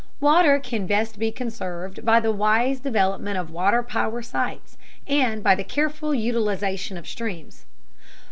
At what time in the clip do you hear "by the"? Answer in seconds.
2.03-2.31, 5.43-5.63